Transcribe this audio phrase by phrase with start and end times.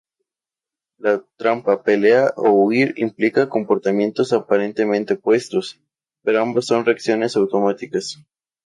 [0.97, 5.79] La trampa pelear o huir implica comportamientos aparentemente opuestos,
[6.23, 8.17] pero ambos son reacciones automáticas.